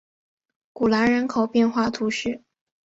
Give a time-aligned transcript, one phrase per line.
[0.73, 2.41] 古兰人口变化图示